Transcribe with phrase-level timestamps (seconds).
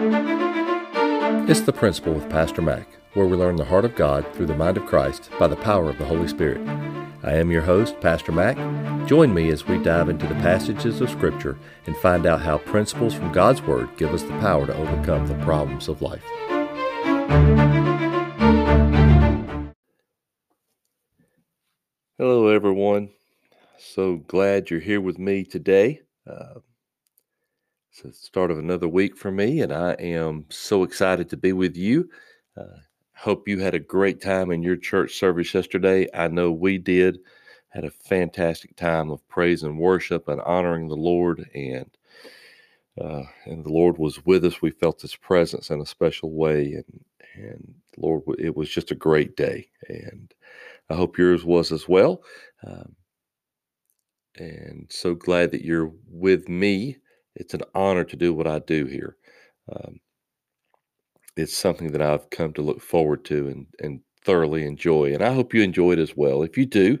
[0.00, 4.54] It's The Principle with Pastor Mack, where we learn the heart of God through the
[4.54, 6.64] mind of Christ by the power of the Holy Spirit.
[7.24, 8.56] I am your host, Pastor Mack.
[9.08, 13.12] Join me as we dive into the passages of Scripture and find out how principles
[13.12, 16.22] from God's Word give us the power to overcome the problems of life.
[22.18, 23.10] Hello, everyone.
[23.78, 26.02] So glad you're here with me today.
[26.24, 26.60] Uh,
[28.04, 31.52] it's the start of another week for me, and I am so excited to be
[31.52, 32.08] with you.
[32.56, 32.78] Uh,
[33.16, 36.06] hope you had a great time in your church service yesterday.
[36.14, 37.18] I know we did.
[37.70, 41.90] Had a fantastic time of praise and worship and honoring the Lord, and
[43.00, 44.62] uh, and the Lord was with us.
[44.62, 48.96] We felt His presence in a special way, and and Lord, it was just a
[48.96, 50.32] great day, and
[50.88, 52.22] I hope yours was as well.
[52.64, 52.94] Um,
[54.36, 56.98] and so glad that you're with me
[57.38, 59.16] it's an honor to do what I do here.
[59.72, 60.00] Um,
[61.36, 65.14] it's something that I've come to look forward to and, and thoroughly enjoy.
[65.14, 66.42] And I hope you enjoy it as well.
[66.42, 66.98] If you do,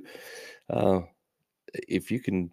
[0.70, 1.00] uh,
[1.88, 2.50] if you can,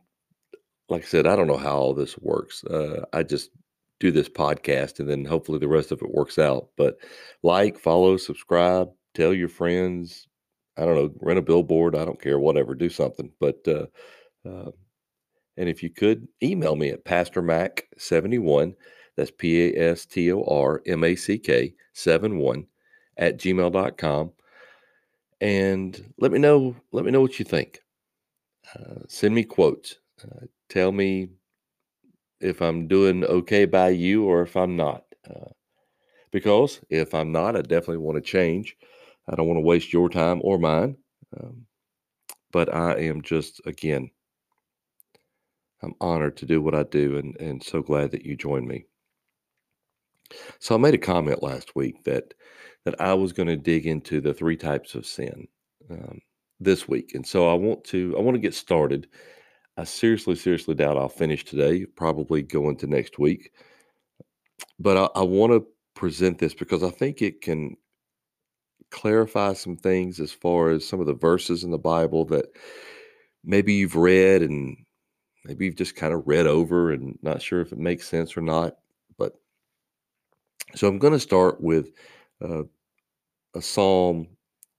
[0.89, 2.63] like I said, I don't know how all this works.
[2.63, 3.51] Uh, I just
[3.99, 6.69] do this podcast and then hopefully the rest of it works out.
[6.75, 6.97] But
[7.43, 10.27] like, follow, subscribe, tell your friends.
[10.77, 11.95] I don't know, rent a billboard.
[11.95, 13.31] I don't care, whatever, do something.
[13.39, 13.85] But uh,
[14.49, 14.71] uh
[15.57, 18.75] and if you could, email me at pastormack71,
[19.15, 22.67] that's P A S T O R M A C K 71
[23.17, 24.31] at gmail.com.
[25.41, 27.81] And let me know, let me know what you think.
[28.73, 29.99] Uh, send me quotes.
[30.23, 31.29] Uh, tell me
[32.41, 35.03] if I'm doing okay by you or if I'm not.
[35.29, 35.49] Uh,
[36.31, 38.75] because if I'm not, I definitely want to change.
[39.29, 40.97] I don't want to waste your time or mine.
[41.39, 41.65] Um,
[42.51, 44.09] but I am just, again,
[45.85, 48.85] I'm honored to do what I do and, and so glad that you joined me.
[50.59, 52.33] So I made a comment last week that
[52.83, 55.47] that I was going to dig into the three types of sin
[55.89, 56.19] um,
[56.59, 59.07] this week, and so I want to I want to get started.
[59.77, 61.85] I seriously, seriously doubt I'll finish today.
[61.85, 63.51] Probably go into next week,
[64.79, 67.77] but I, I want to present this because I think it can
[68.89, 72.45] clarify some things as far as some of the verses in the Bible that
[73.43, 74.77] maybe you've read and
[75.45, 78.41] maybe you've just kind of read over and not sure if it makes sense or
[78.41, 78.77] not.
[79.17, 79.33] But
[80.75, 81.91] so I'm going to start with
[82.43, 82.63] uh,
[83.55, 84.27] a psalm,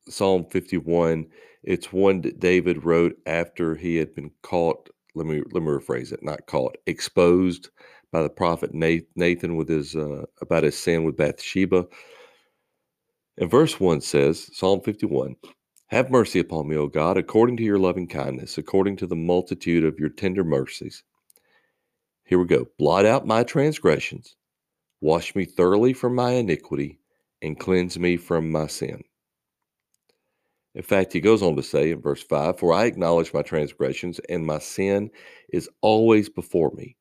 [0.08, 1.26] Psalm 51.
[1.62, 4.88] It's one that David wrote after he had been caught.
[5.14, 6.22] Let me let me rephrase it.
[6.22, 7.70] Not caught, exposed
[8.12, 11.86] by the prophet Nathan with his uh, about his sin with Bathsheba.
[13.38, 15.36] And verse one says, Psalm 51.
[15.88, 19.84] Have mercy upon me, O God, according to your loving kindness, according to the multitude
[19.84, 21.04] of your tender mercies.
[22.24, 22.66] Here we go.
[22.76, 24.34] Blot out my transgressions,
[25.00, 26.98] wash me thoroughly from my iniquity,
[27.40, 29.04] and cleanse me from my sin.
[30.74, 34.18] In fact, he goes on to say in verse 5 For I acknowledge my transgressions,
[34.28, 35.10] and my sin
[35.52, 36.96] is always before me.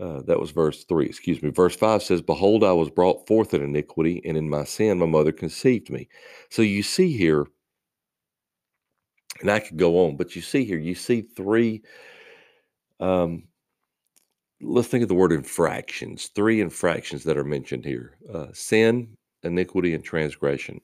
[0.00, 1.50] Uh, that was verse 3, excuse me.
[1.50, 5.06] Verse 5 says, Behold, I was brought forth in iniquity, and in my sin my
[5.06, 6.08] mother conceived me.
[6.50, 7.46] So you see here
[9.40, 11.82] and I could go on, but you see here, you see three.
[13.00, 13.44] Um,
[14.60, 16.28] let's think of the word infractions.
[16.34, 20.80] Three infractions that are mentioned here: uh, sin, iniquity, and transgression.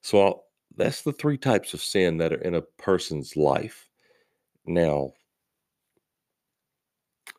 [0.00, 0.44] So I'll,
[0.76, 3.88] that's the three types of sin that are in a person's life.
[4.66, 5.12] Now,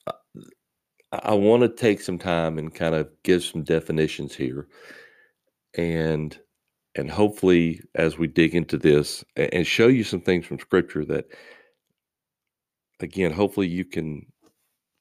[0.05, 0.11] uh,
[1.11, 4.67] I, I want to take some time and kind of give some definitions here,
[5.75, 6.38] and
[6.96, 11.25] and hopefully as we dig into this and show you some things from scripture that
[13.00, 14.25] again hopefully you can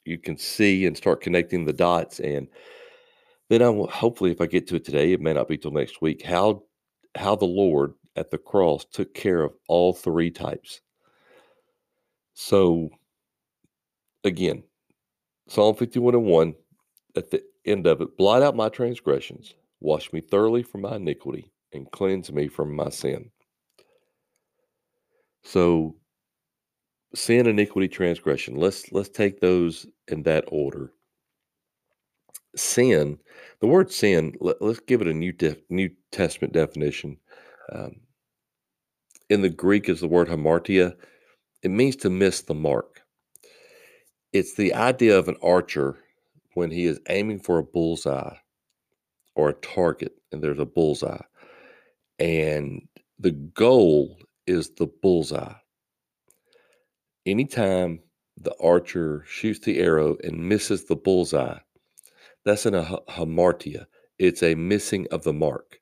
[0.05, 2.49] you can see and start connecting the dots and
[3.49, 5.73] then I will hopefully if I get to it today it may not be till
[5.73, 6.63] next week how
[7.17, 10.81] how the Lord at the cross took care of all three types.
[12.35, 12.91] So
[14.25, 14.63] again
[15.49, 16.55] Psalm 51 and 1
[17.17, 21.51] at the end of it blot out my transgressions wash me thoroughly from my iniquity
[21.73, 23.31] and cleanse me from my sin.
[25.43, 25.97] So
[27.15, 28.57] sin, iniquity, transgression.
[28.57, 30.93] Let's let's take those in that order.
[32.57, 33.19] Sin,
[33.61, 34.35] the word sin.
[34.41, 37.17] Let, us give it a new def, New Testament definition.
[37.73, 38.01] Um,
[39.29, 40.97] in the Greek, is the word hamartia.
[41.63, 43.03] It means to miss the mark.
[44.33, 45.99] It's the idea of an archer
[46.55, 48.37] when he is aiming for a bullseye
[49.37, 51.23] or a target, and there's a bullseye
[52.21, 52.89] and
[53.19, 55.55] the goal is the bullseye.
[57.27, 58.01] Anytime
[58.37, 61.59] the archer shoots the arrow and misses the bullseye,
[62.45, 63.87] That's an ha- hamartia.
[64.19, 65.81] It's a missing of the mark.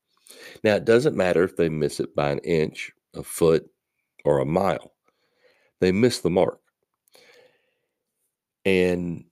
[0.64, 3.70] Now, it doesn't matter if they miss it by an inch, a foot,
[4.25, 4.94] or a mile.
[5.81, 6.61] They miss the mark.
[8.64, 9.25] And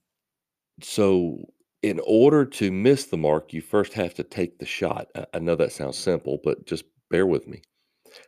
[0.82, 1.38] so,
[1.82, 5.08] in order to miss the mark, you first have to take the shot.
[5.34, 7.62] I know that sounds simple, but just bear with me.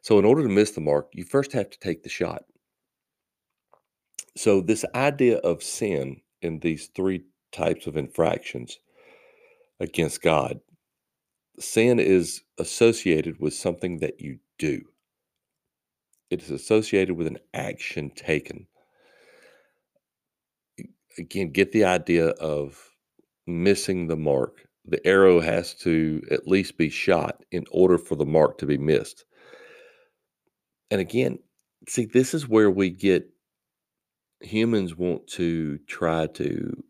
[0.03, 2.45] So, in order to miss the mark, you first have to take the shot.
[4.37, 8.79] So, this idea of sin in these three types of infractions
[9.81, 10.61] against God,
[11.59, 14.83] sin is associated with something that you do,
[16.31, 18.67] it is associated with an action taken.
[21.17, 22.79] Again, get the idea of
[23.47, 24.68] missing the mark.
[24.89, 28.79] The arrow has to at least be shot in order for the mark to be
[28.79, 29.25] missed.
[30.91, 31.39] And again,
[31.87, 33.29] see, this is where we get
[34.41, 36.83] humans want to try to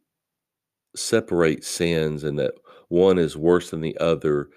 [0.94, 2.54] separate sins and that
[2.88, 4.48] one is worse than the other.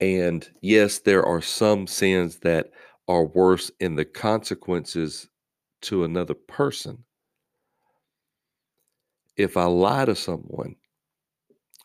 [0.00, 2.70] And yes, there are some sins that
[3.08, 5.28] are worse in the consequences
[5.82, 7.04] to another person.
[9.36, 10.76] If I lie to someone,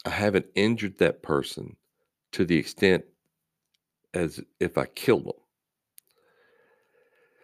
[0.06, 1.75] I haven't injured that person
[2.34, 3.04] to the extent
[4.13, 5.34] as if I killed them.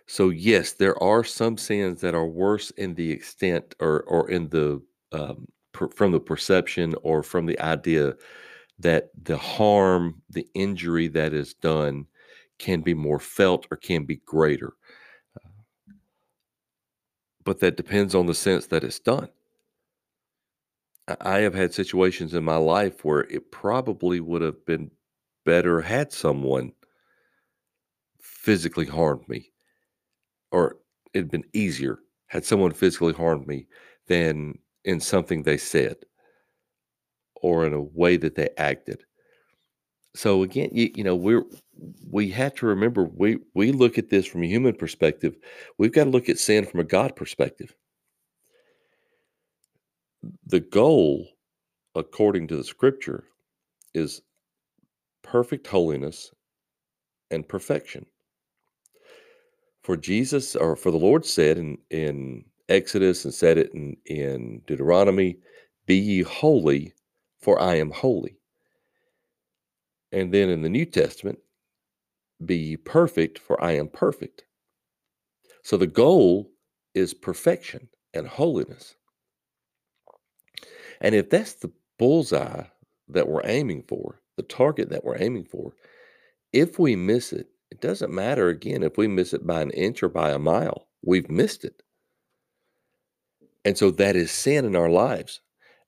[0.08, 4.50] So yes, there are some sins that are worse in the extent or or in
[4.50, 4.82] the
[5.12, 8.16] um, per, from the perception or from the idea
[8.80, 12.06] that the harm, the injury that is done,
[12.60, 14.74] can be more felt or can be greater.
[17.44, 19.30] but that depends on the sense that it's done.
[21.20, 24.92] I have had situations in my life where it probably would have been
[25.46, 26.74] better had someone
[28.22, 29.52] physically harmed me,
[30.52, 30.78] or
[31.14, 33.68] it'd been easier had someone physically harmed me
[34.08, 35.98] than in something they said
[37.36, 39.04] or in a way that they acted.
[40.16, 41.44] So again, you, you know, we're
[42.10, 45.36] we have to remember we we look at this from a human perspective.
[45.78, 47.76] We've got to look at sin from a God perspective.
[50.46, 51.28] The goal,
[51.96, 53.24] according to the scripture,
[53.94, 54.22] is
[55.24, 56.32] perfect holiness
[57.32, 58.06] and perfection.
[59.84, 64.62] For Jesus, or for the Lord said in, in Exodus and said it in, in
[64.68, 65.38] Deuteronomy,
[65.88, 66.94] Be ye holy,
[67.40, 68.38] for I am holy.
[70.12, 71.40] And then in the New Testament,
[72.46, 74.46] Be ye perfect, for I am perfect.
[75.64, 76.52] So the goal
[76.94, 78.96] is perfection and holiness.
[81.02, 82.64] And if that's the bullseye
[83.10, 85.74] that we're aiming for, the target that we're aiming for,
[86.54, 90.04] if we miss it, it doesn't matter again if we miss it by an inch
[90.04, 91.82] or by a mile, we've missed it.
[93.66, 95.42] And so that is sin in our lives.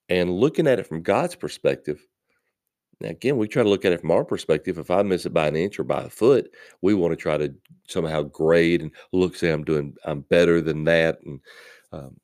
[0.08, 2.06] And looking at it from God's perspective,
[3.00, 4.78] now again, we try to look at it from our perspective.
[4.78, 6.50] If I miss it by an inch or by a foot,
[6.82, 7.52] we want to try to
[7.88, 11.18] somehow grade and look, say I'm doing, I'm better than that.
[11.24, 11.40] And
[11.92, 12.16] um,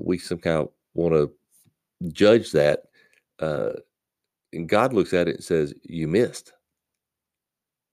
[0.00, 1.32] we somehow want to
[2.12, 2.84] judge that.
[3.38, 3.72] Uh,
[4.52, 6.52] and God looks at it and says, You missed.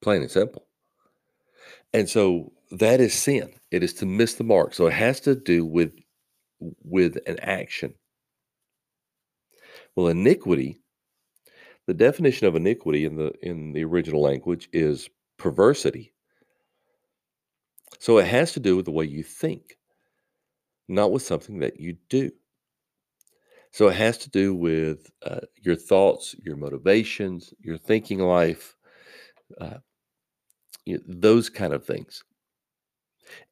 [0.02, 0.68] Plain and simple.
[1.94, 3.54] And so that is sin.
[3.72, 4.74] It is to miss the mark.
[4.74, 5.94] So it has to do with
[6.84, 7.94] with an action.
[9.96, 10.80] Well, iniquity,
[11.88, 16.14] the definition of iniquity in the in the original language is perversity.
[18.00, 19.78] So it has to do with the way you think,
[20.88, 22.32] not with something that you do.
[23.72, 28.76] So it has to do with uh, your thoughts, your motivations, your thinking life,
[29.60, 29.78] uh,
[30.86, 32.24] you know, those kind of things.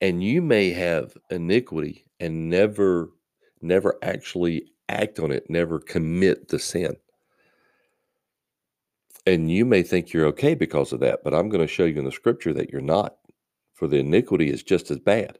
[0.01, 3.11] And you may have iniquity and never,
[3.61, 6.97] never actually act on it, never commit the sin.
[9.25, 11.99] And you may think you're okay because of that, but I'm going to show you
[11.99, 13.15] in the scripture that you're not,
[13.73, 15.37] for the iniquity is just as bad.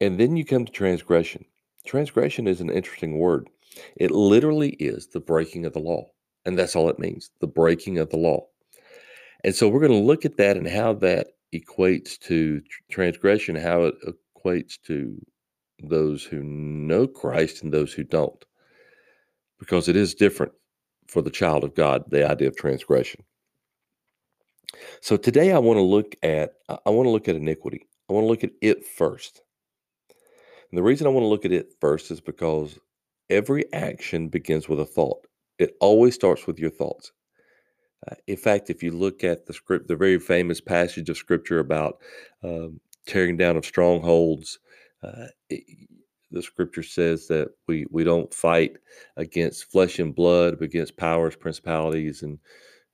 [0.00, 1.44] And then you come to transgression.
[1.86, 3.48] Transgression is an interesting word.
[3.96, 6.10] It literally is the breaking of the law.
[6.44, 8.46] And that's all it means the breaking of the law.
[9.44, 13.84] And so we're going to look at that and how that equates to transgression, how
[13.84, 15.20] it equates to
[15.82, 18.44] those who know Christ and those who don't.
[19.58, 20.52] Because it is different
[21.08, 23.22] for the child of God, the idea of transgression.
[25.00, 27.88] So today I want to look at I want to look at iniquity.
[28.08, 29.42] I want to look at it first.
[30.76, 32.78] And the reason I want to look at it first is because
[33.30, 35.26] every action begins with a thought.
[35.58, 37.12] It always starts with your thoughts.
[38.06, 41.60] Uh, in fact, if you look at the script, the very famous passage of scripture
[41.60, 41.96] about
[42.44, 44.58] um, tearing down of strongholds,
[45.02, 45.64] uh, it,
[46.30, 48.76] the scripture says that we we don't fight
[49.16, 52.38] against flesh and blood, but against powers, principalities, and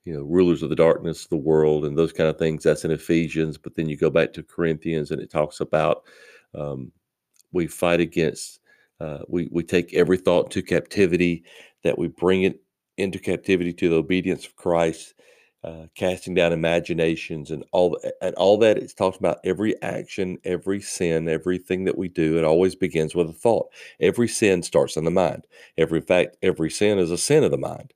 [0.05, 2.63] you know rulers of the darkness of the world and those kind of things.
[2.63, 3.57] That's in Ephesians.
[3.57, 6.03] But then you go back to Corinthians, and it talks about
[6.55, 6.93] um,
[7.53, 8.59] we fight against.
[8.99, 11.43] Uh, we we take every thought to captivity,
[11.83, 12.61] that we bring it
[12.97, 15.15] into captivity to the obedience of Christ,
[15.63, 18.77] uh, casting down imaginations and all and all that.
[18.77, 22.37] It's talks about every action, every sin, everything that we do.
[22.37, 23.69] It always begins with a thought.
[23.99, 25.45] Every sin starts in the mind.
[25.77, 27.93] Every fact, every sin is a sin of the mind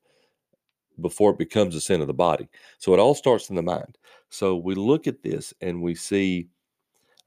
[0.99, 2.47] before it becomes a sin of the body.
[2.79, 3.97] So it all starts in the mind.
[4.29, 6.47] So we look at this and we see.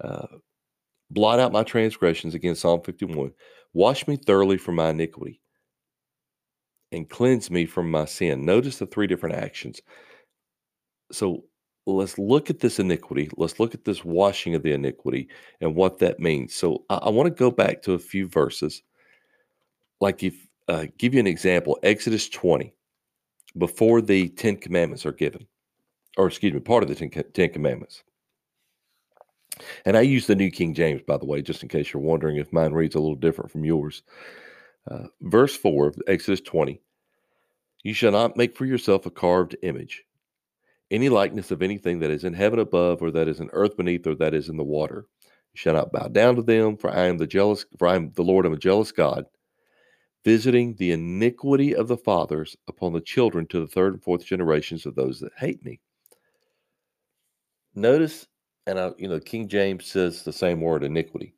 [0.03, 0.27] Uh,
[1.11, 3.33] blot out my transgressions again psalm 51
[3.73, 5.41] wash me thoroughly from my iniquity
[6.93, 9.81] and cleanse me from my sin notice the three different actions
[11.13, 11.45] so
[11.87, 13.31] let's look at this iniquity.
[13.37, 15.29] Let's look at this washing of the iniquity
[15.61, 16.55] and what that means.
[16.55, 18.83] So I, I want to go back to a few verses.
[20.01, 20.35] Like if
[20.69, 22.73] uh, give you an example, Exodus 20,
[23.59, 25.47] before the Ten Commandments are given,
[26.17, 28.05] or excuse me, part of the Ten, Ten Commandments.
[29.85, 32.37] And I use the New King James, by the way, just in case you're wondering
[32.37, 34.03] if mine reads a little different from yours.
[34.91, 36.81] Uh, verse 4 Exodus 20
[37.83, 40.05] You shall not make for yourself a carved image
[40.91, 44.07] any likeness of anything that is in heaven above, or that is in earth beneath,
[44.07, 45.07] or that is in the water.
[45.23, 48.13] You shall not bow down to them, for I am the jealous, for I am
[48.15, 49.27] the Lord, I'm a jealous God,
[50.25, 54.85] visiting the iniquity of the fathers upon the children to the third and fourth generations
[54.85, 55.81] of those that hate me.
[57.75, 58.27] Notice,
[58.67, 61.35] and I, you know, King James says the same word, iniquity,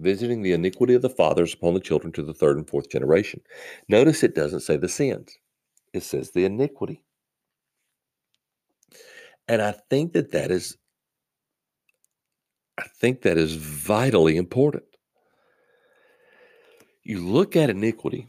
[0.00, 3.40] visiting the iniquity of the fathers upon the children to the third and fourth generation.
[3.88, 5.38] Notice it doesn't say the sins;
[5.92, 7.02] it says the iniquity.
[9.48, 10.76] And I think that that is
[12.78, 14.84] I think that is vitally important.
[17.04, 18.28] You look at iniquity.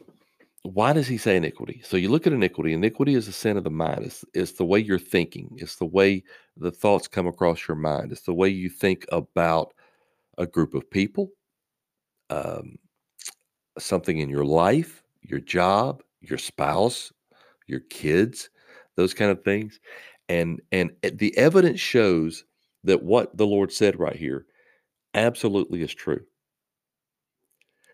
[0.63, 1.82] Why does he say iniquity?
[1.84, 2.74] So you look at iniquity.
[2.74, 4.05] Iniquity is a sin of the mind.
[4.05, 5.50] It's, it's the way you're thinking.
[5.58, 6.24] It's the way
[6.58, 8.12] the thoughts come across your mind.
[8.12, 9.74] It's the way you think about
[10.38, 11.29] a group of people,
[12.29, 12.77] um,
[13.77, 17.12] something in your life, your job, your spouse,
[17.67, 18.50] your kids,
[18.96, 19.79] those kind of things
[20.29, 22.46] and and the evidence shows
[22.84, 24.46] that what the lord said right here
[25.13, 26.22] absolutely is true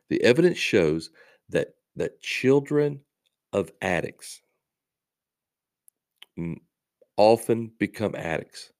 [0.09, 1.09] the evidence shows
[1.49, 3.01] that that children
[3.53, 4.41] of addicts.
[7.17, 8.71] Often become addicts.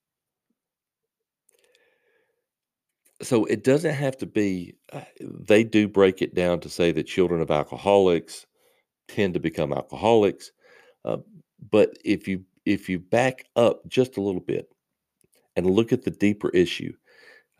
[3.22, 7.04] So it doesn't have to be uh, they do break it down to say that
[7.04, 8.46] children of alcoholics
[9.10, 10.52] tend to become alcoholics
[11.04, 11.18] uh,
[11.72, 14.70] but if you if you back up just a little bit
[15.56, 16.94] and look at the deeper issue,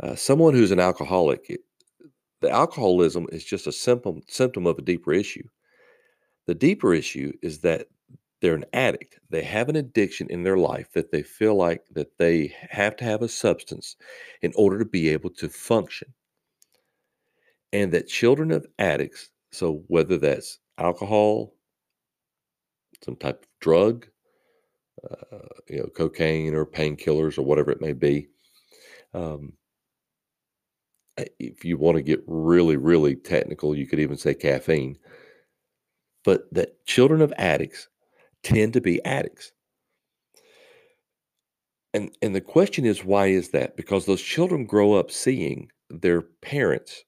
[0.02, 1.60] uh, someone who's an alcoholic,
[2.42, 5.48] the alcoholism is just a symptom symptom of a deeper issue.
[6.48, 7.88] The deeper issue is that
[8.42, 9.20] they're an addict.
[9.30, 13.04] They have an addiction in their life that they feel like that they have to
[13.04, 13.98] have a substance
[14.42, 16.14] in order to be able to function.
[17.74, 21.54] And that children of addicts, so whether that's alcohol,
[23.04, 24.08] some type of drug,
[25.10, 25.38] uh,
[25.70, 28.30] you know, cocaine or painkillers or whatever it may be.
[29.14, 29.54] Um,
[31.40, 34.98] if you want to get really, really technical, you could even say caffeine.
[36.24, 37.88] But that children of addicts
[38.44, 39.52] tend to be addicts.
[41.94, 43.76] And and the question is why is that?
[43.76, 47.04] Because those children grow up seeing their parents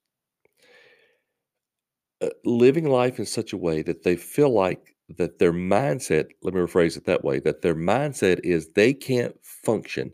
[2.22, 6.53] uh, living life in such a way that they feel like that their mindset, let
[6.53, 10.13] me rephrase it that way, that their mindset is they can't function,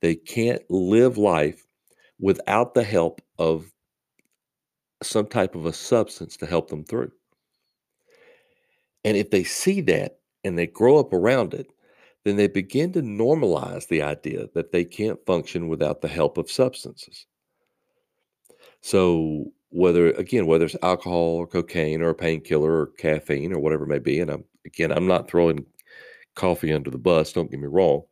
[0.00, 1.66] they can't live life
[2.18, 3.70] without the help of
[5.02, 7.12] some type of a substance to help them through.
[9.04, 11.72] And if they see that and they grow up around it,
[12.24, 16.50] then they begin to normalize the idea that they can't function without the help of
[16.50, 17.26] substances.
[18.80, 23.84] So whether again whether it's alcohol or cocaine or a painkiller or caffeine or whatever
[23.84, 25.64] it may be and i'm again i'm not throwing
[26.34, 28.02] coffee under the bus don't get me wrong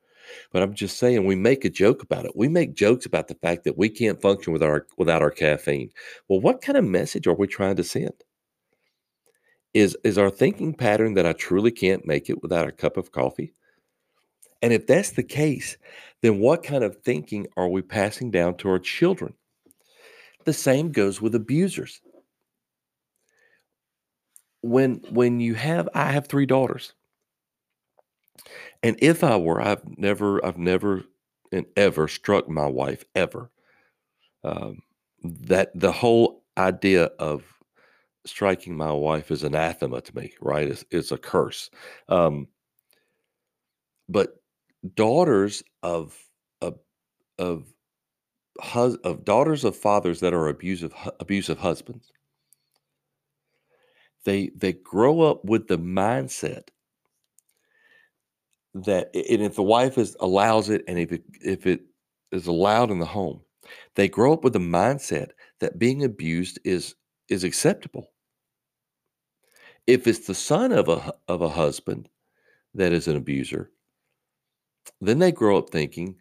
[0.53, 2.37] but i'm just saying we make a joke about it.
[2.37, 5.91] We make jokes about the fact that we can't function with our without our caffeine.
[6.29, 8.13] Well what kind of message are we trying to send?
[9.75, 13.13] Is is our thinking pattern that i truly can't make it without a cup of
[13.13, 13.53] coffee?
[14.63, 15.77] And if that's the case
[16.23, 19.35] then what kind of thinking are we passing down to our children?
[20.45, 22.01] The same goes with abusers.
[24.63, 26.95] When when you have I have 3 daughters.
[28.83, 31.05] And if I were I've never I've never
[31.53, 33.51] and ever struck my wife ever.
[34.45, 34.83] Um,
[35.25, 37.45] that the whole idea of
[38.27, 40.69] striking my wife is anathema to me, right?
[40.69, 41.71] It's, it's a curse.
[42.09, 42.49] Um,
[44.09, 44.41] but
[44.95, 46.19] daughters of
[46.61, 46.79] of
[47.39, 47.67] of
[48.61, 52.13] hus- of daughters of fathers that are abusive abusive husbands,
[54.25, 56.69] they they grow up with the mindset
[58.85, 61.83] that and if the wife is allows it and if it if it
[62.33, 63.41] is allowed in the home,
[63.95, 65.31] they grow up with the mindset
[65.61, 66.95] that being abused is
[67.29, 68.13] is acceptable.
[69.87, 72.09] If it's the son of a of a husband
[72.75, 73.71] that is an abuser,
[75.01, 76.21] then they grow up thinking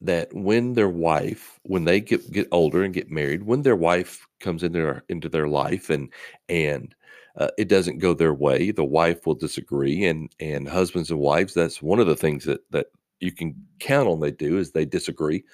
[0.00, 4.26] that when their wife, when they get get older and get married, when their wife
[4.40, 6.12] comes into their into their life and
[6.48, 6.94] and
[7.36, 11.54] uh, it doesn't go their way, the wife will disagree, and and husbands and wives,
[11.54, 12.86] that's one of the things that that
[13.20, 15.44] you can count on they do is they disagree.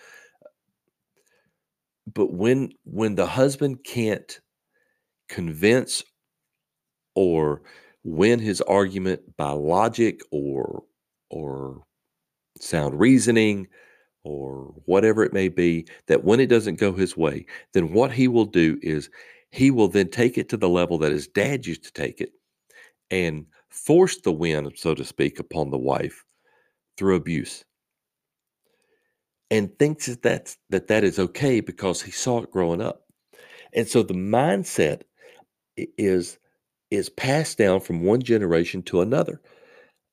[2.12, 4.40] But when when the husband can't
[5.28, 6.04] convince
[7.14, 7.62] or
[8.04, 10.84] win his argument by logic or
[11.30, 11.82] or
[12.60, 13.66] sound reasoning
[14.24, 18.28] or whatever it may be, that when it doesn't go his way, then what he
[18.28, 19.10] will do is
[19.50, 22.30] he will then take it to the level that his dad used to take it
[23.10, 26.24] and force the win, so to speak, upon the wife
[26.96, 27.64] through abuse
[29.50, 33.02] and thinks that that's that that is okay because he saw it growing up.
[33.74, 35.02] And so the mindset
[35.76, 36.38] is
[36.90, 39.40] is passed down from one generation to another.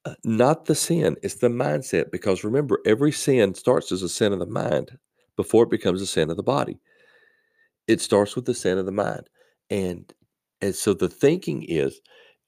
[0.06, 2.12] Uh, not the sin, it's the mindset.
[2.12, 4.98] Because remember, every sin starts as a sin of the mind
[5.38, 6.80] before it becomes a sin of the body.
[7.88, 9.30] It starts with the sin of the mind.
[9.70, 10.12] And
[10.62, 12.02] and so the thinking is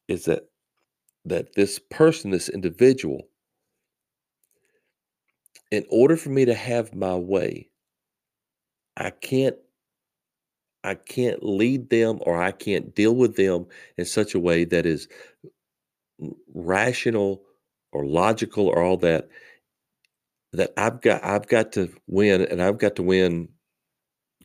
[0.08, 0.50] is that
[1.26, 3.28] that this person, this individual,
[5.72, 7.70] in order for me to have my way,
[8.98, 9.58] I can't
[10.84, 13.66] I can't lead them or I can't deal with them
[13.98, 15.08] in such a way that is
[16.54, 17.42] rational
[17.92, 19.30] or logical or all that
[20.54, 23.50] that I've got I've got to win and I've got to win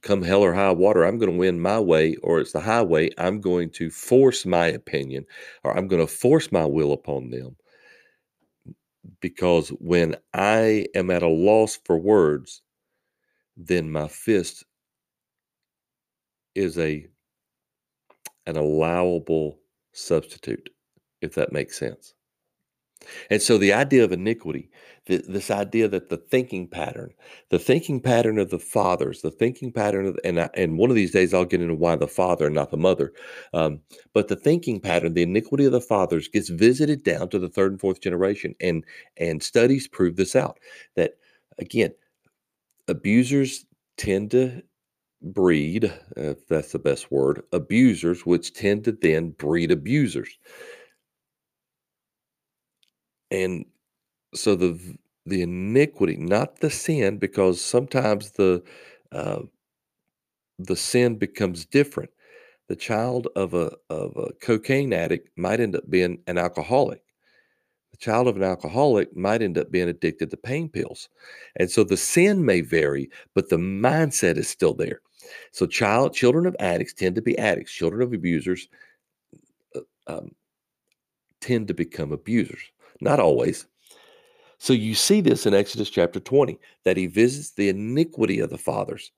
[0.03, 1.05] come hell or high water.
[1.05, 3.11] I'm going to win my way or it's the highway.
[3.19, 5.27] I'm going to force my opinion
[5.65, 7.57] or I'm going to force my will upon them
[9.21, 12.63] because when I am at a loss for words,
[13.57, 14.65] then my fist
[16.55, 17.07] is a
[18.47, 19.59] an allowable
[19.93, 20.69] substitute,
[21.23, 22.15] if that makes sense.
[23.31, 24.71] And so the idea of iniquity,
[25.07, 27.13] th- this idea that the thinking pattern,
[27.51, 30.97] the thinking pattern of the fathers, the thinking pattern of, and I, and one of
[30.97, 33.13] these days I'll get into why the father and not the mother,
[33.55, 33.81] um,
[34.13, 37.73] but the thinking pattern, the iniquity of the fathers gets visited down to the third
[37.73, 38.85] and fourth generation, and
[39.17, 40.59] and studies prove this out.
[40.97, 41.15] That
[41.59, 41.93] again,
[42.89, 43.65] abusers
[43.97, 44.63] tend to
[45.23, 50.39] breed, if that's the best word, abusers, which tend to then breed abusers.
[53.31, 53.65] And
[54.35, 54.79] so the
[55.27, 58.63] the iniquity, not the sin, because sometimes the
[59.13, 59.43] uh,
[60.59, 62.11] the sin becomes different.
[62.69, 67.03] The child of a of a cocaine addict might end up being an alcoholic.
[67.93, 71.09] The child of an alcoholic might end up being addicted to pain pills.
[71.57, 75.01] And so the sin may vary, but the mindset is still there.
[75.53, 77.73] So child children of addicts tend to be addicts.
[77.73, 78.69] Children of abusers
[79.75, 80.33] uh, um,
[81.41, 82.61] tend to become abusers.
[83.01, 83.67] Not always.
[84.59, 88.59] So you see this in Exodus chapter 20 that he visits the iniquity of the
[88.59, 89.11] fathers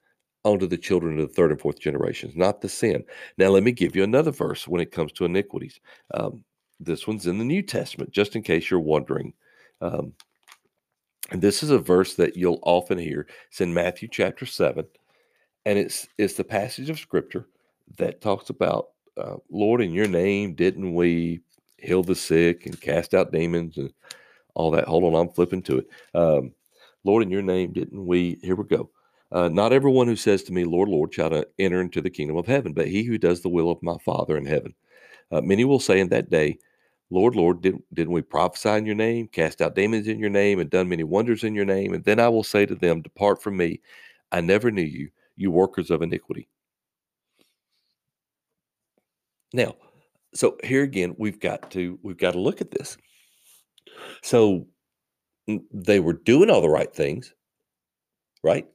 [0.45, 3.05] onto the children of the third and fourth generations, not the sin.
[3.39, 5.81] Now, let me give you another verse when it comes to iniquities.
[6.15, 6.45] Um,
[6.81, 9.33] this one's in the New Testament, just in case you're wondering.
[9.81, 10.15] Um,
[11.31, 13.27] and this is a verse that you'll often hear.
[13.49, 14.85] It's in Matthew chapter 7,
[15.65, 17.47] and it's it's the passage of scripture
[17.99, 21.41] that talks about, uh, Lord, in your name, didn't we
[21.83, 23.93] heal the sick and cast out demons and
[24.55, 24.87] all that.
[24.87, 25.89] Hold on, I'm flipping to it.
[26.15, 26.53] Um,
[27.05, 28.39] Lord, in your name, didn't we?
[28.43, 28.91] Here we go.
[29.31, 32.47] Uh, not everyone who says to me, Lord, Lord, shall enter into the kingdom of
[32.47, 34.75] heaven, but he who does the will of my Father in heaven.
[35.31, 36.59] Uh, many will say in that day,
[37.11, 40.61] Lord, Lord, did, didn't we prophesy in your name, cast out demons in your name,
[40.61, 41.95] and done many wonders in your name?
[41.95, 43.81] And then I will say to them, Depart from me.
[44.31, 46.49] I never knew you, you workers of iniquity.
[49.53, 49.75] Now,
[50.35, 52.97] so here again, we've got to we've got to look at this.
[54.23, 54.67] So
[55.73, 57.35] they were doing all the right things,
[58.43, 58.67] right?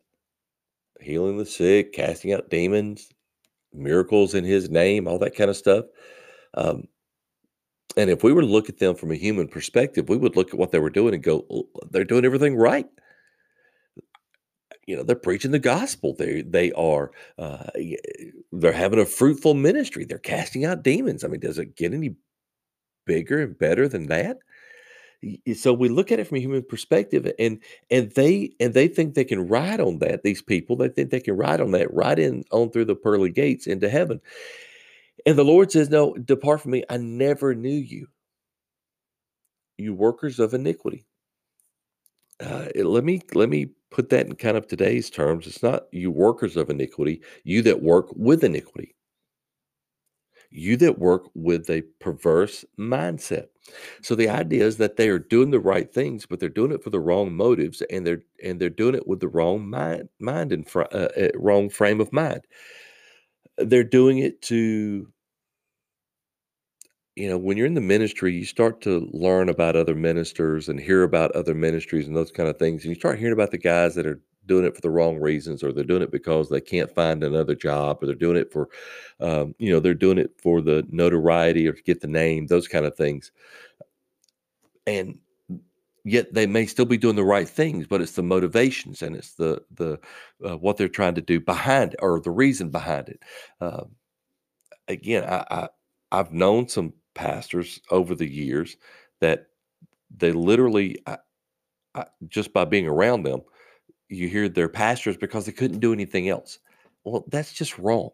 [0.99, 3.09] Healing the sick, casting out demons,
[3.73, 5.85] miracles in his name, all that kind of stuff.
[6.55, 6.87] Um,
[7.95, 10.49] and if we were to look at them from a human perspective, we would look
[10.49, 12.87] at what they were doing and go, "Oh, they're doing everything right.
[14.87, 16.15] You know they're preaching the gospel.
[16.17, 17.65] They they are uh,
[18.51, 20.05] they're having a fruitful ministry.
[20.05, 21.23] They're casting out demons.
[21.23, 22.15] I mean does it get any
[23.05, 24.39] bigger and better than that?
[25.55, 27.59] So we look at it from a human perspective and
[27.91, 30.77] and they and they think they can ride on that these people.
[30.77, 33.89] They think they can ride on that right in on through the pearly gates into
[33.89, 34.21] heaven.
[35.25, 36.83] And the lord says no depart from me.
[36.89, 38.07] I never knew you
[39.77, 41.05] you workers of iniquity
[42.39, 45.47] uh, let me let me put that in kind of today's terms.
[45.47, 48.95] It's not you workers of iniquity, you that work with iniquity.
[50.49, 53.47] You that work with a perverse mindset.
[54.01, 56.83] So the idea is that they are doing the right things, but they're doing it
[56.83, 60.53] for the wrong motives, and they're and they're doing it with the wrong mind, mind
[60.53, 62.41] and fr- uh, uh, wrong frame of mind.
[63.57, 65.07] They're doing it to
[67.17, 70.79] you know, when you're in the ministry, you start to learn about other ministers and
[70.79, 72.83] hear about other ministries and those kind of things.
[72.83, 75.63] And you start hearing about the guys that are doing it for the wrong reasons,
[75.63, 78.69] or they're doing it because they can't find another job, or they're doing it for,
[79.19, 82.67] um, you know, they're doing it for the notoriety or to get the name, those
[82.67, 83.31] kind of things.
[84.85, 85.17] And
[86.05, 89.33] yet they may still be doing the right things, but it's the motivations and it's
[89.33, 89.99] the the
[90.47, 93.23] uh, what they're trying to do behind or the reason behind it.
[93.59, 93.85] Uh,
[94.87, 95.69] again, I, I
[96.11, 98.77] I've known some pastors over the years
[99.21, 99.47] that
[100.15, 101.17] they literally I,
[101.95, 103.41] I, just by being around them
[104.09, 106.59] you hear they're pastors because they couldn't do anything else.
[107.03, 108.11] Well that's just wrong.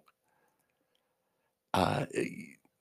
[1.74, 2.06] Uh,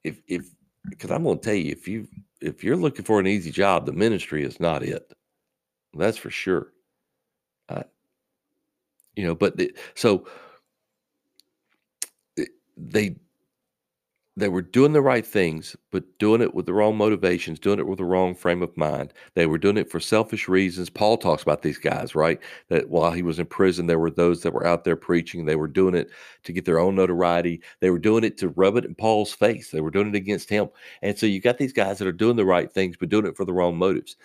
[0.05, 0.47] if if
[0.91, 2.09] because i'm going to tell you if you
[2.41, 5.13] if you're looking for an easy job the ministry is not it.
[5.95, 6.69] That's for sure.
[7.69, 7.85] Uh,
[9.17, 10.27] you know but the, so
[12.77, 13.17] they
[14.35, 17.87] they were doing the right things, but doing it with the wrong motivations, doing it
[17.87, 19.13] with the wrong frame of mind.
[19.35, 20.89] They were doing it for selfish reasons.
[20.89, 22.41] Paul talks about these guys, right?
[22.69, 25.45] That while he was in prison, there were those that were out there preaching.
[25.45, 26.09] They were doing it
[26.45, 27.61] to get their own notoriety.
[27.81, 29.71] They were doing it to rub it in Paul's face.
[29.71, 30.71] They were doing it against him.
[31.03, 33.37] And so you got these guys that are doing the right things, but doing it
[33.37, 34.17] for the wrong motives.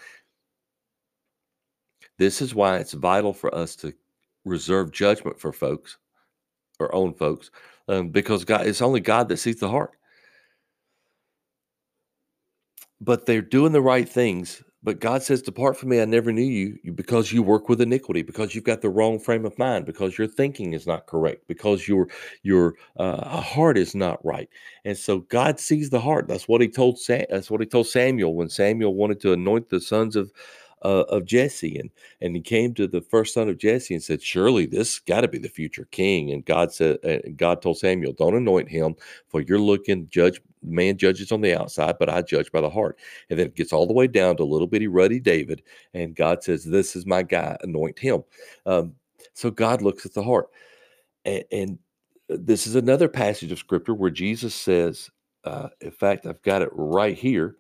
[2.18, 3.94] This is why it's vital for us to
[4.46, 5.98] reserve judgment for folks,
[6.80, 7.52] or own folks,
[7.90, 9.97] um, because God, it's only God that sees the heart
[13.02, 14.64] but they're doing the right things.
[14.84, 18.22] But God says, Depart from me, I never knew you, because you work with iniquity,
[18.22, 21.88] because you've got the wrong frame of mind, because your thinking is not correct, because
[21.88, 22.08] your
[22.44, 24.48] your uh, heart is not right.
[24.86, 26.28] And so God sees the heart.
[26.28, 29.82] That's what he told that's what he told Samuel when Samuel wanted to anoint the
[29.82, 30.32] sons of
[30.88, 31.90] uh, of Jesse, and
[32.22, 35.28] and he came to the first son of Jesse and said, "Surely this got to
[35.28, 38.96] be the future king." And God said, uh, God told Samuel, "Don't anoint him,
[39.28, 42.98] for you're looking judge man judges on the outside, but I judge by the heart."
[43.30, 45.62] And then it gets all the way down to little bitty ruddy David,
[45.94, 48.24] and God says, "This is my guy, anoint him."
[48.66, 48.96] Um,
[49.34, 50.48] so God looks at the heart,
[51.26, 51.80] and, and
[52.32, 55.10] uh, this is another passage of scripture where Jesus says,
[55.44, 57.58] uh, in fact, I've got it right here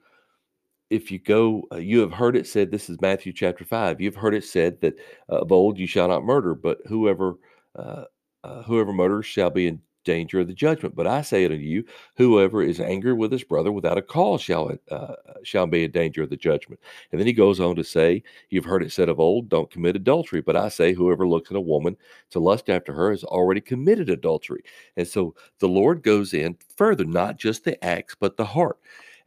[0.89, 3.99] if you go, uh, you have heard it said, this is Matthew chapter 5.
[3.99, 4.95] You've heard it said that
[5.29, 7.35] uh, of old you shall not murder, but whoever
[7.75, 8.05] uh,
[8.43, 10.95] uh, whoever murders shall be in danger of the judgment.
[10.95, 11.83] But I say unto you,
[12.15, 16.23] whoever is angry with his brother without a cause shall uh, shall be in danger
[16.23, 16.79] of the judgment.
[17.11, 19.97] And then he goes on to say, You've heard it said of old, don't commit
[19.97, 20.41] adultery.
[20.41, 21.97] But I say, whoever looks at a woman
[22.31, 24.63] to lust after her has already committed adultery.
[24.95, 28.79] And so the Lord goes in further, not just the acts, but the heart.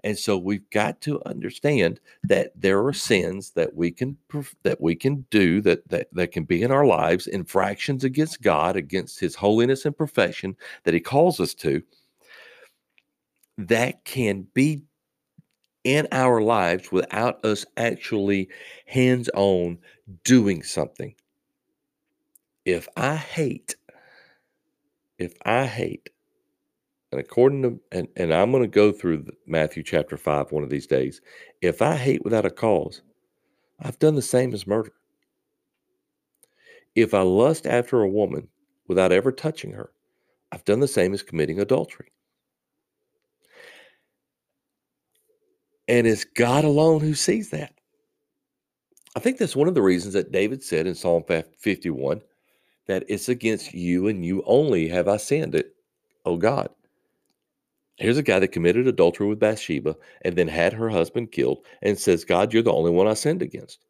[0.02, 4.16] And so we've got to understand that there are sins that we can
[4.62, 8.76] that we can do that that, that can be in our lives, infractions against God,
[8.76, 11.82] against his holiness and perfection that he calls us to,
[13.58, 14.82] that can be
[15.84, 18.48] in our lives without us actually
[18.86, 19.78] hands on
[20.24, 21.14] doing something.
[22.64, 23.76] If I hate,
[25.18, 26.10] if I hate
[27.12, 30.70] and according to, and, and I'm going to go through Matthew chapter 5 one of
[30.70, 31.20] these days.
[31.60, 33.02] If I hate without a cause,
[33.80, 34.92] I've done the same as murder.
[36.94, 38.48] If I lust after a woman
[38.86, 39.90] without ever touching her,
[40.52, 42.12] I've done the same as committing adultery.
[45.88, 47.74] And it's God alone who sees that.
[49.16, 52.22] I think that's one of the reasons that David said in Psalm 51
[52.86, 55.74] that it's against you and you only have I sinned it,
[56.24, 56.70] oh God.
[58.00, 61.98] Here's a guy that committed adultery with Bathsheba and then had her husband killed and
[61.98, 63.84] says, God, you're the only one I sinned against.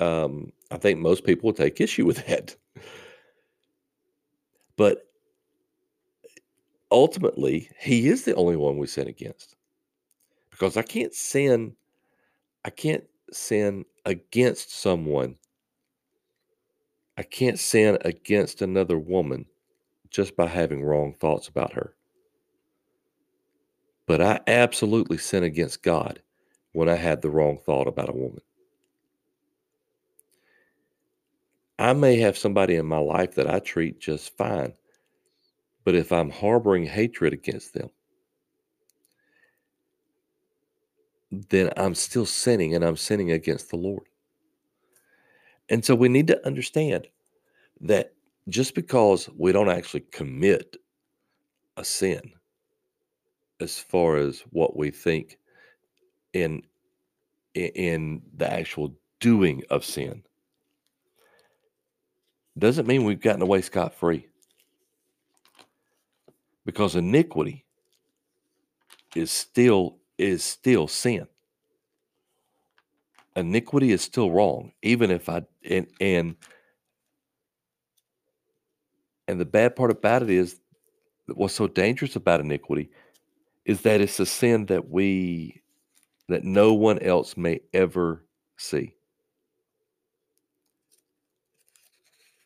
[0.00, 2.56] Um, I think most people would take issue with that.
[4.76, 5.08] But
[6.90, 9.56] ultimately, he is the only one we sin against.
[10.50, 11.76] Because I can't sin,
[12.64, 15.36] I can't sin against someone
[17.18, 19.46] I can't sin against another woman
[20.10, 21.95] just by having wrong thoughts about her.
[24.06, 26.22] But I absolutely sin against God
[26.72, 28.40] when I had the wrong thought about a woman.
[31.78, 34.72] I may have somebody in my life that I treat just fine,
[35.84, 37.90] but if I'm harboring hatred against them,
[41.30, 44.04] then I'm still sinning and I'm sinning against the Lord.
[45.68, 47.08] And so we need to understand
[47.80, 48.14] that
[48.48, 50.76] just because we don't actually commit
[51.76, 52.32] a sin
[53.60, 55.38] as far as what we think
[56.32, 56.62] in
[57.54, 60.22] in the actual doing of sin
[62.58, 64.28] doesn't mean we've gotten away scot free.
[66.64, 67.64] Because iniquity
[69.14, 71.26] is still is still sin.
[73.36, 76.36] Iniquity is still wrong, even if I and and
[79.28, 80.60] and the bad part about it is
[81.26, 82.90] what's so dangerous about iniquity
[83.66, 85.60] is that it's a sin that we
[86.28, 88.24] that no one else may ever
[88.56, 88.94] see.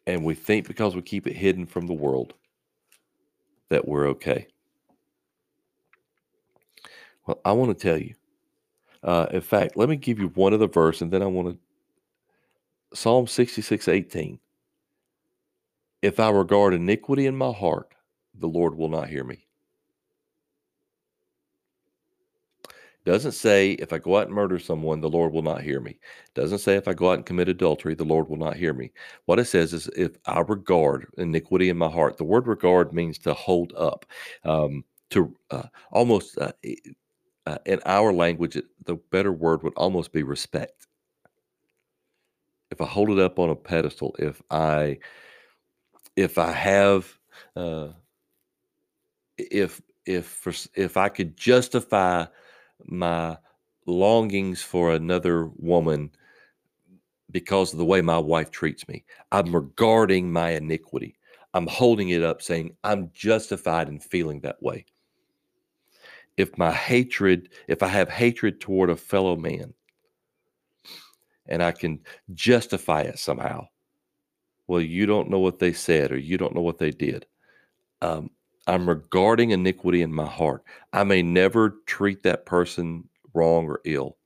[0.06, 2.35] And we think because we keep it hidden from the world
[3.68, 4.48] that we're okay.
[7.26, 8.14] Well, I want to tell you.
[9.02, 12.96] Uh, in fact, let me give you one other verse and then I want to.
[12.96, 14.40] Psalm 66 18.
[16.02, 17.94] If I regard iniquity in my heart,
[18.35, 19.46] the Lord will not hear me.
[23.11, 25.99] Doesn't say if I go out and murder someone, the Lord will not hear me.
[26.35, 28.92] Doesn't say if I go out and commit adultery, the Lord will not hear me.
[29.25, 32.18] What it says is if I regard iniquity in my heart.
[32.18, 34.07] The word regard means to hold up,
[34.44, 36.53] um, to uh, almost uh,
[37.46, 40.87] uh, in our language, the better word would almost be respect.
[42.70, 44.99] If I hold it up on a pedestal, if I
[46.14, 47.12] if I have
[47.57, 47.88] uh,
[49.37, 52.27] if if if I could justify
[52.87, 53.37] my
[53.87, 56.11] longings for another woman
[57.31, 59.05] because of the way my wife treats me.
[59.33, 61.16] I'm regarding my iniquity.
[61.55, 64.87] I'm holding it up saying I'm justified in feeling that way.
[66.37, 69.75] If my hatred, if I have hatred toward a fellow man
[71.47, 72.01] and I can
[72.33, 73.66] justify it somehow,
[74.66, 77.27] well, you don't know what they said or you don't know what they did.
[78.01, 78.31] Um,
[78.66, 80.64] I'm regarding iniquity in my heart.
[80.92, 84.16] I may never treat that person wrong or ill.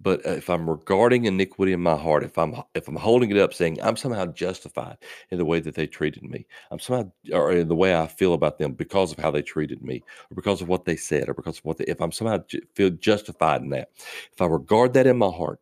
[0.00, 3.36] But uh, if I'm regarding iniquity in my heart, if I'm if I'm holding it
[3.36, 4.96] up saying I'm somehow justified
[5.30, 8.34] in the way that they treated me, I'm somehow or in the way I feel
[8.34, 11.34] about them because of how they treated me, or because of what they said, or
[11.34, 12.38] because of what they, if I'm somehow
[12.74, 13.90] feel justified in that,
[14.32, 15.60] if I regard that in my heart,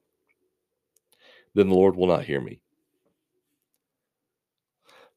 [1.55, 2.61] then the Lord will not hear me.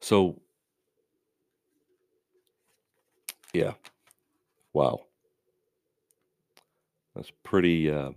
[0.00, 0.40] So
[3.52, 3.72] Yeah.
[4.72, 5.00] Wow.
[7.14, 8.12] That's pretty, uh,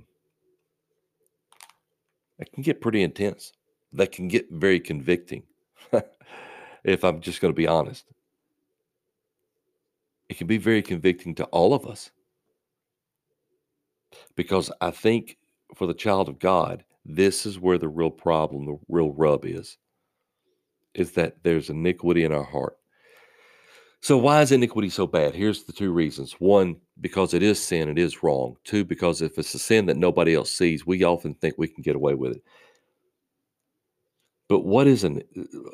[2.54, 3.52] can get pretty intense.
[3.91, 5.43] That can get very convicting.
[6.84, 8.06] if I'm just going to be honest,
[10.30, 12.12] it can be very convicting to all of us.
[14.36, 15.38] Because I think
[15.76, 19.78] for the child of God, this is where the real problem, the real rub is,
[20.93, 22.78] is that there's iniquity in our heart.
[24.04, 25.34] So, why is iniquity so bad?
[25.34, 26.34] Here's the two reasons.
[26.34, 28.58] One, because it is sin, it is wrong.
[28.66, 31.84] Two, because if it's a sin that nobody else sees, we often think we can
[31.84, 32.44] get away with it.
[34.50, 35.24] But what is an?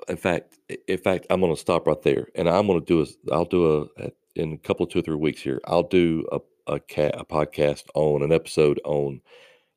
[0.07, 3.01] In fact, in fact, I'm going to stop right there, and I'm going to do
[3.01, 3.33] a.
[3.33, 5.59] I'll do a in a couple two or three weeks here.
[5.65, 9.21] I'll do a a, a podcast on an episode on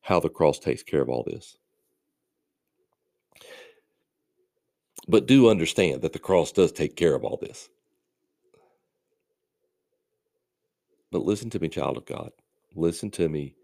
[0.02, 1.56] how the cross takes care of all this.
[5.08, 7.70] But do understand that the cross does take care of all this.
[11.12, 12.30] But listen to me, child of God.
[12.74, 13.54] Listen to me,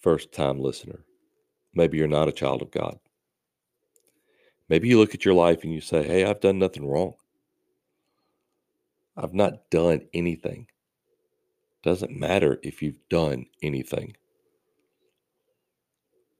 [0.00, 1.00] first time listener.
[1.74, 2.98] Maybe you're not a child of God.
[4.68, 7.14] Maybe you look at your life and you say, Hey, I've done nothing wrong.
[9.16, 10.68] I've not done anything.
[11.82, 14.16] Doesn't matter if you've done anything.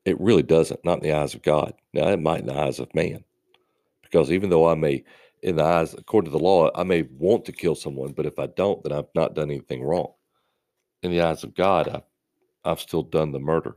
[0.04, 1.74] It really doesn't, not in the eyes of God.
[1.92, 3.24] Now, it might in the eyes of man.
[4.02, 5.02] Because even though I may,
[5.42, 8.38] in the eyes, according to the law, I may want to kill someone, but if
[8.38, 10.12] I don't, then I've not done anything wrong
[11.06, 12.02] in the eyes of God, I've,
[12.64, 13.76] I've still done the murder.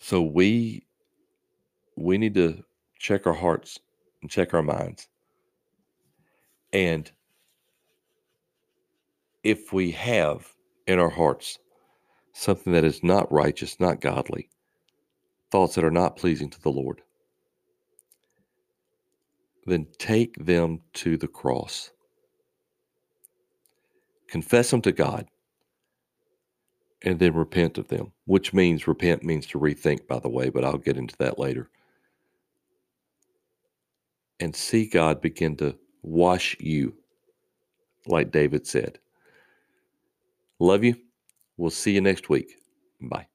[0.00, 0.86] So we
[1.96, 2.62] we need to
[2.98, 3.80] check our hearts
[4.20, 5.08] and check our minds.
[6.72, 7.10] And
[9.42, 10.46] if we have
[10.86, 11.58] in our hearts
[12.34, 14.50] something that is not righteous, not godly,
[15.50, 17.00] thoughts that are not pleasing to the Lord,
[19.64, 21.90] then take them to the cross.
[24.28, 25.26] Confess them to God
[27.02, 30.64] and then repent of them, which means repent means to rethink, by the way, but
[30.64, 31.70] I'll get into that later.
[34.40, 36.94] And see God begin to wash you,
[38.06, 38.98] like David said.
[40.58, 40.96] Love you.
[41.56, 42.56] We'll see you next week.
[43.00, 43.26] Bye.